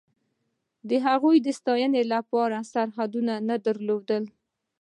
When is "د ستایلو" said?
1.41-2.01